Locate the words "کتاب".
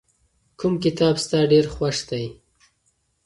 0.83-1.15